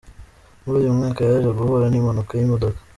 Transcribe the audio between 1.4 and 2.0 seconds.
guhura